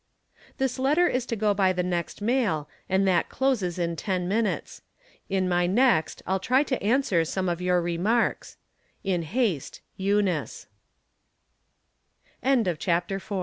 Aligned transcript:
This 0.57 0.79
letter 0.79 1.07
is 1.07 1.27
to 1.27 1.35
go 1.35 1.53
by 1.53 1.71
the 1.73 1.83
next 1.83 2.23
mail, 2.23 2.67
and 2.89 3.07
that 3.07 3.29
closes 3.29 3.77
in 3.77 3.95
ten 3.95 4.27
minutes. 4.27 4.81
In 5.29 5.47
my 5.47 5.67
next 5.67 6.23
I'll 6.25 6.39
try 6.39 6.63
to 6.63 6.81
answer 6.83 7.23
some 7.23 7.47
of 7.47 7.61
your 7.61 7.79
remarks. 7.83 8.57
In 9.03 9.21
ha 9.21 9.59